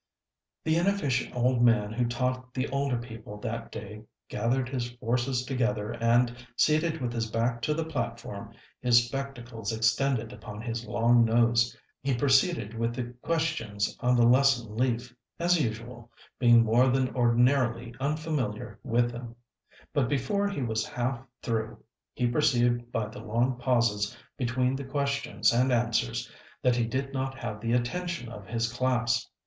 [0.63, 5.91] The inefficient old man who taught the older people that day gathered his forces together
[5.91, 8.51] and, seated with his back to the platform,
[8.81, 14.75] his spectacles extended upon his long nose, he proceeded with the questions on the lesson
[14.75, 19.35] leaf, as usual, being more than ordinarily unfamiliar with them;
[19.93, 21.77] but before he was half through
[22.15, 26.27] he perceived by the long pauses between the questions and answers
[26.63, 29.29] that he did not have the attention of his class.